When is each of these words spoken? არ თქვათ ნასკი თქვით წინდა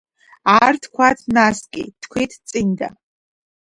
არ 0.61 0.79
თქვათ 0.85 1.23
ნასკი 1.37 1.87
თქვით 2.07 2.39
წინდა 2.51 2.95